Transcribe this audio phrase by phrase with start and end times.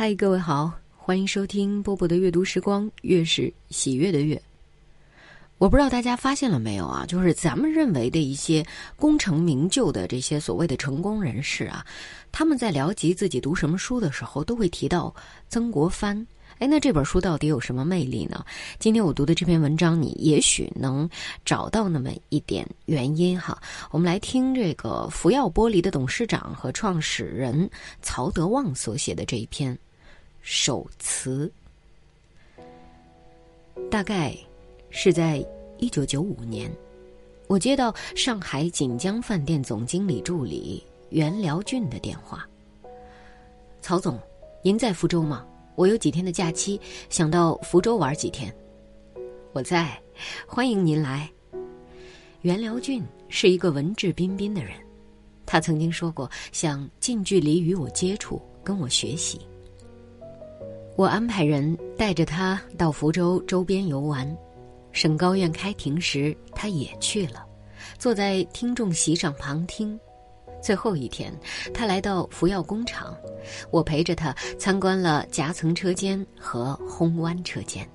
[0.00, 4.40] 嗨，各位好，欢迎收听波波的阅读时光，月是喜悦的月。
[5.58, 7.04] 我不知道大家发现了没有啊？
[7.04, 8.64] 就是咱们认为的一些
[8.94, 11.84] 功成名就的这些所谓的成功人士啊，
[12.30, 15.12] 他们在聊及自己读什么书的时候，都会提到
[15.48, 16.24] 曾国藩。
[16.60, 18.46] 哎，那这本书到底有什么魅力呢？
[18.78, 21.10] 今天我读的这篇文章，你也许能
[21.44, 23.60] 找到那么一点原因哈。
[23.90, 27.68] 我们来听这个福耀玻璃的董事长和创始人
[28.00, 29.76] 曹德旺所写的这一篇
[30.40, 31.50] 手词，
[33.90, 34.34] 大概
[34.90, 35.44] 是在
[35.78, 36.70] 一九九五年，
[37.46, 42.48] 我接到上海锦江饭店总经理助理袁辽俊的电话。
[43.80, 44.18] 曹总，
[44.62, 45.46] 您在福州吗？
[45.74, 48.54] 我有几天的假期，想到福州玩几天。
[49.52, 50.00] 我在，
[50.46, 51.30] 欢迎您来。
[52.42, 54.72] 袁辽俊是一个文质彬彬的人，
[55.44, 59.40] 他曾经说过想近距离与我接触，跟我学习。
[60.98, 64.36] 我安排人带着他到福州周边游玩，
[64.90, 67.46] 省高院开庭时他也去了，
[68.00, 69.96] 坐在听众席上旁听。
[70.60, 71.32] 最后一天，
[71.72, 73.16] 他来到福耀工厂，
[73.70, 77.88] 我陪着他参观了夹层车间和烘弯车间。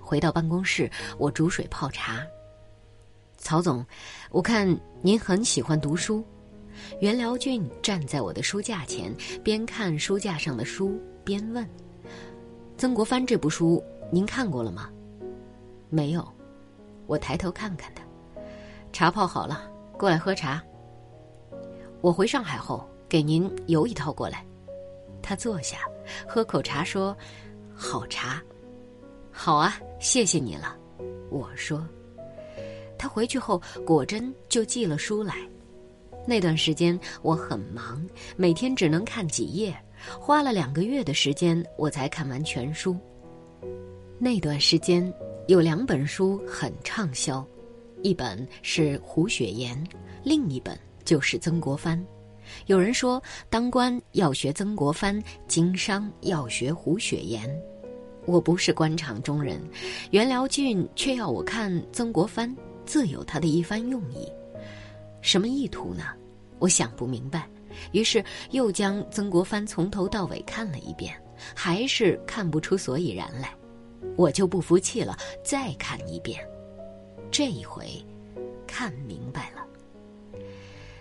[0.00, 2.26] 回到办公室，我煮水泡茶。
[3.36, 3.86] 曹总，
[4.32, 6.26] 我看您很喜欢读书。
[6.98, 11.64] 袁辽俊站在我的书架前，边看书架上的书边问
[12.82, 13.80] ：“曾国藩这部书
[14.10, 14.90] 您看过了吗
[15.88, 16.28] ？”“没有。”
[17.06, 18.02] 我抬头看看他。
[18.92, 20.60] 茶泡好了，过来喝茶。
[22.00, 24.44] 我回上海后给您邮一套过来。
[25.22, 25.78] 他坐下，
[26.26, 27.16] 喝口茶，说
[27.72, 28.42] ：“好茶，
[29.30, 30.76] 好啊，谢谢你了。”
[31.30, 31.86] 我说。
[32.98, 35.36] 他回去后果真就寄了书来。
[36.26, 39.72] 那段时间我很忙，每天只能看几页，
[40.18, 42.96] 花了两个月的时间我才看完全书。
[44.18, 45.12] 那段时间
[45.48, 47.44] 有两本书很畅销，
[48.02, 49.82] 一本是胡雪岩，
[50.22, 50.78] 另一本。
[51.04, 52.00] 就是曾国藩，
[52.66, 57.50] 有人说当官要学曾国藩，经商要学胡雪岩。
[58.24, 59.60] 我不是官场中人，
[60.12, 62.56] 袁辽俊却要我看曾国藩，
[62.86, 64.30] 自有他的一番用意。
[65.22, 66.04] 什么意图呢？
[66.60, 67.48] 我想不明白，
[67.92, 71.14] 于是又将曾国藩从头到尾看了一遍，
[71.54, 73.52] 还是看不出所以然来。
[74.16, 76.44] 我就不服气了，再看一遍，
[77.30, 77.86] 这一回
[78.66, 79.62] 看明白了。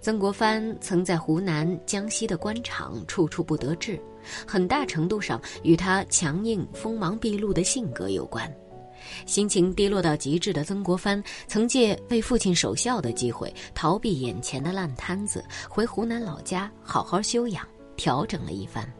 [0.00, 4.00] 曾国藩曾在湖南、江西的官场处处不得志，
[4.46, 8.52] 很大程度上与他强硬、锋芒毕露的性格有关。
[9.26, 18.90] 心情低落到极致的曾国藩，曾借为父亲守孝的机会，逃避眼前的烂摊子，回湖南老家好好休养，调整了一番。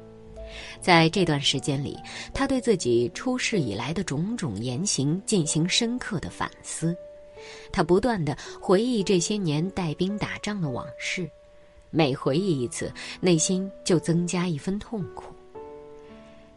[0.81, 1.99] 在这段时间里，
[2.35, 6.95] 他对自己出世以来的种种言行进行深刻的反思。
[7.73, 11.29] 他不断的回忆这些年带兵打仗的往事，
[11.91, 15.35] 每回忆一次，内心就增加一分痛苦。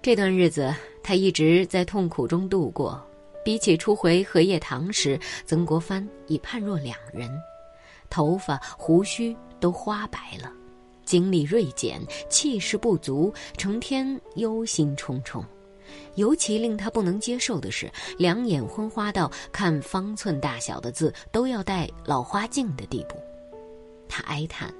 [0.02, 3.02] 这段日子，他一直在痛苦中度过。
[3.46, 7.30] 比起初回荷叶塘时，曾国藩已判若两人，
[8.10, 10.52] 头发、胡须都花白了，
[11.06, 15.46] 精力锐减，气势不足，成天忧心忡忡。
[16.16, 23.16] 尤其令他不能接受的是，两眼昏花到看方寸大小的字都要戴老花镜的地步。
[24.10, 24.74] 他哀叹：“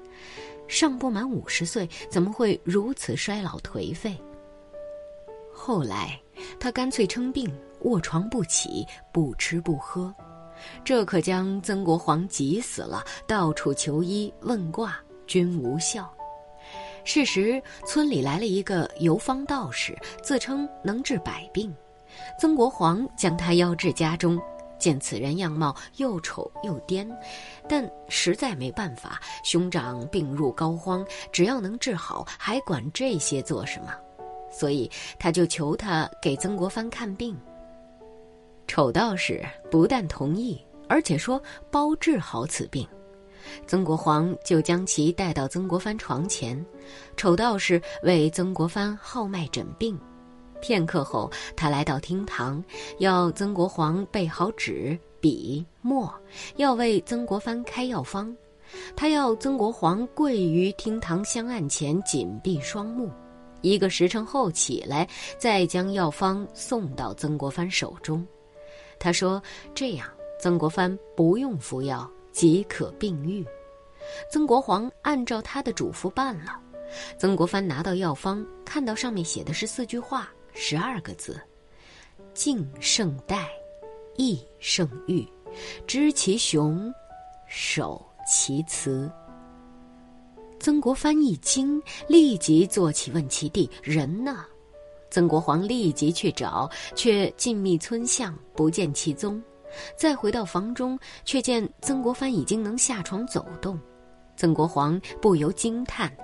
[0.66, 4.16] 尚不满五十岁，怎么会如此衰老颓废？”
[5.54, 6.20] 后来，
[6.58, 7.48] 他干脆称病，
[7.82, 10.14] 卧床不起，不吃不喝，
[10.84, 16.12] 这可将曾国藩急死了，到处求医问卦，均无效。
[17.04, 21.72] 事实，村里来了一个游方道士，自称能治百病。
[22.40, 24.40] 曾国藩将他邀至家中，
[24.78, 27.08] 见此人样貌又丑又癫，
[27.68, 33.94] 但实在没办法，兄长病入膏肓，只要能治好，还管这些做什么？
[34.50, 37.38] 所以他就求他给曾国藩看病。
[38.66, 41.40] 丑道士不但同意，而且说
[41.70, 42.86] 包治好此病。
[43.66, 46.64] 曾国藩就将其带到曾国藩床前，
[47.16, 49.98] 丑道士为曾国藩号脉诊病。
[50.60, 52.62] 片刻后，他来到厅堂，
[52.98, 56.12] 要曾国藩备好纸笔墨，
[56.56, 58.34] 要为曾国藩开药方。
[58.96, 63.08] 他要曾国藩跪于厅堂香案前，紧闭双目，
[63.60, 65.06] 一个时辰后起来，
[65.38, 68.26] 再将药方送到曾国藩手中。
[68.98, 69.42] 他说
[69.74, 70.08] ：“这样，
[70.40, 73.42] 曾国藩不用服药。”即可病愈。
[74.30, 76.60] 曾国藩按照他的嘱咐办了，
[77.16, 81.40] 曾国藩拿到药方，看到上面写的是四句话，十二个字
[82.34, 83.48] ：“敬圣代，
[84.16, 85.26] 义圣育，
[85.86, 86.92] 知其雄，
[87.48, 89.10] 守其雌。”
[90.60, 94.44] 曾国藩一惊，立即坐起问其弟：“人呢？”
[95.16, 99.42] 曾国藩立即去找，却进密村巷，不见其踪。
[99.96, 103.80] 再回到房中，却见曾国藩已经能下床走动。
[104.36, 106.14] 曾国藩不由惊叹：“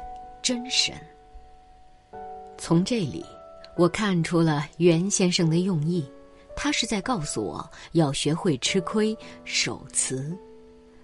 [0.44, 0.94] 真神！”
[2.60, 3.24] 从这里，
[3.78, 6.06] 我看出了袁先生的用意，
[6.54, 10.36] 他是在告诉我要学会吃亏、守慈。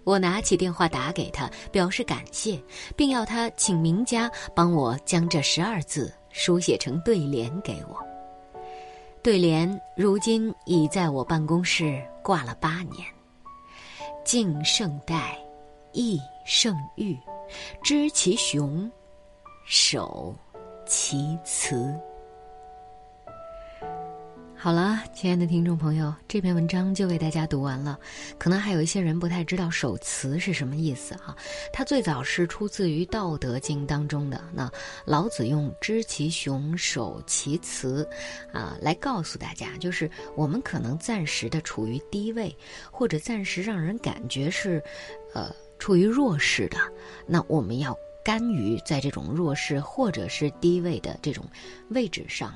[0.05, 2.62] 我拿起电话打给他，表示感谢，
[2.94, 7.99] 并要他请名家帮我将这十二字书写成对联给我。
[9.25, 13.05] 对联如今已在我办公室挂了八年。
[14.25, 15.37] 敬圣代，
[15.93, 17.19] 义圣誉，
[17.82, 18.88] 知其雄，
[19.67, 20.32] 守
[20.87, 21.93] 其雌。
[24.60, 27.96] 好了，亲爱的听众朋友，这篇文章就为大家读完了。
[28.38, 31.34] 可能还有一些人不太知道“守慈”是什么意思啊？
[31.72, 34.43] 它最早是出自于《道德经》当中的。
[34.52, 34.69] 那
[35.05, 38.05] 老子用“知其雄，守其雌”，
[38.52, 42.55] 啊，来告诉大家，就是我们可能暂时的处于低位，
[42.90, 44.82] 或者暂时让人感觉是，
[45.34, 46.76] 呃，处于弱势的。
[47.28, 51.44] 那我们要甘于在这种弱势或者是低位的这种
[51.90, 52.50] 位置上，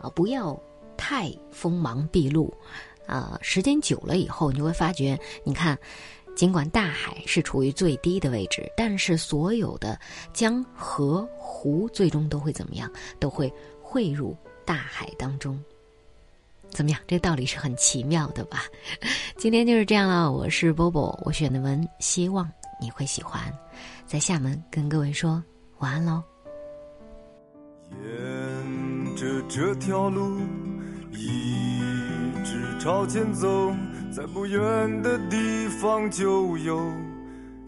[0.00, 0.56] 啊，不要。
[0.98, 2.52] 太锋芒毕露，
[3.06, 5.78] 啊，时间久了以后，你会发觉，你看，
[6.36, 9.98] 尽管大海是处于最低的位置，但是所有的
[10.34, 12.90] 江河湖最终都会怎么样？
[13.18, 13.50] 都会
[13.80, 14.36] 汇入
[14.66, 15.58] 大海当中。
[16.68, 17.00] 怎么样？
[17.06, 18.64] 这道理是很奇妙的吧？
[19.38, 20.30] 今天就是这样了。
[20.30, 22.46] 我是波波，我选的文，希望
[22.78, 23.40] 你会喜欢。
[24.06, 25.42] 在厦门跟各位说
[25.78, 26.22] 晚安喽。
[27.90, 30.38] 沿着这条路。
[31.18, 33.74] 一直朝前走，
[34.12, 36.92] 在不远的地方就有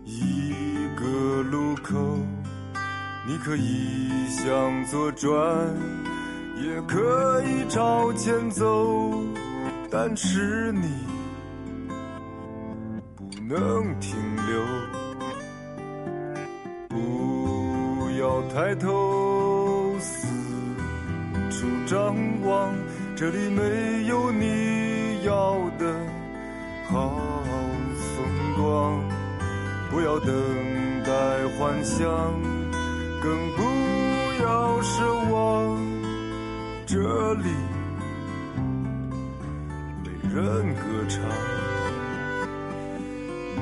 [0.04, 0.54] 一
[0.96, 1.98] 个路口。
[3.26, 5.34] 你可以向左转，
[6.62, 9.20] 也可以朝前走，
[9.90, 10.88] 但是你
[13.16, 14.16] 不能停
[14.46, 14.62] 留。
[16.88, 20.39] 不要抬头四。
[23.20, 25.94] 这里没有你要的
[26.88, 27.44] 好
[28.16, 28.24] 风
[28.56, 28.98] 光，
[29.90, 30.34] 不要等
[31.04, 31.12] 待
[31.48, 32.08] 幻想，
[33.22, 33.62] 更不
[34.42, 35.76] 要奢望。
[36.86, 37.50] 这里
[40.02, 41.20] 没人歌唱，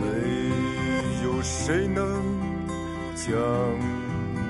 [0.00, 0.06] 没
[1.24, 2.06] 有谁能
[3.16, 3.34] 将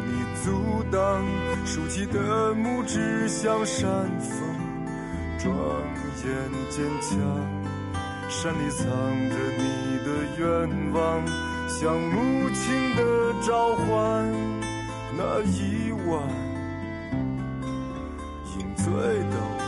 [0.04, 1.24] 你阻挡。
[1.64, 3.88] 竖起的拇指向山
[4.20, 4.47] 峰。
[5.38, 5.50] 庄
[6.24, 6.26] 严
[6.68, 7.16] 坚强，
[8.28, 8.86] 山里藏
[9.30, 9.62] 着你
[10.04, 10.06] 的
[10.36, 11.24] 愿望，
[11.68, 13.00] 像母亲的
[13.46, 13.86] 召唤。
[15.16, 16.28] 那一晚，
[18.56, 19.67] 饮醉的我。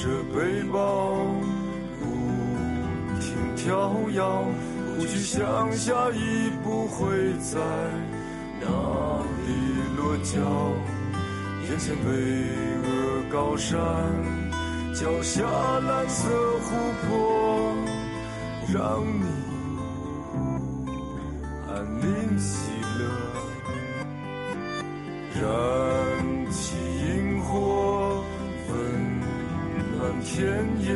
[0.00, 1.16] 这背包
[1.98, 2.06] 不
[3.20, 4.22] 停跳跃，
[4.96, 7.58] 不去想下一步会在
[8.60, 8.66] 哪
[9.44, 9.48] 里
[9.96, 10.38] 落脚。
[11.64, 12.10] 眼前巍
[12.84, 12.88] 峨
[13.28, 13.76] 高山，
[14.94, 15.42] 脚下
[15.80, 16.28] 蓝色
[16.60, 17.74] 湖泊，
[18.72, 19.26] 让你
[21.68, 23.02] 安宁喜乐。
[25.40, 25.42] 燃
[30.28, 30.44] 田
[30.82, 30.92] 野，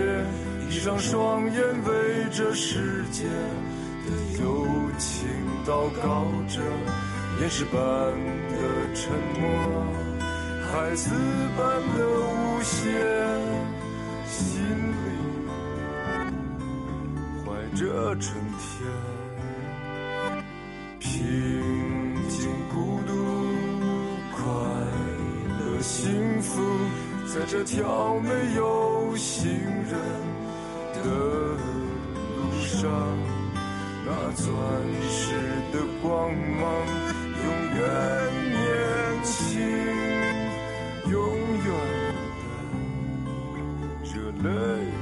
[0.69, 1.91] 闭上双眼，为
[2.31, 4.11] 这世界的
[4.43, 4.67] 友
[4.99, 5.27] 情
[5.67, 6.61] 祷告着。
[7.41, 8.57] 岩石般的
[8.95, 9.11] 沉
[9.41, 9.43] 默，
[10.71, 11.11] 孩子
[11.57, 11.61] 般
[11.97, 12.87] 的无邪，
[14.27, 14.63] 心
[14.93, 15.05] 里
[17.43, 17.81] 怀着
[18.21, 18.71] 春天，
[21.01, 21.11] 平
[27.35, 29.93] 在这条没有行人
[30.93, 31.01] 的
[32.37, 32.91] 路上，
[34.05, 34.47] 那钻
[35.09, 35.33] 石
[35.73, 36.63] 的光芒
[37.43, 37.81] 永远
[38.51, 38.61] 年
[39.25, 39.33] 轻。
[41.11, 41.17] 永
[41.65, 41.69] 远
[43.25, 43.33] 的
[44.05, 44.13] 热
[44.43, 45.02] 泪。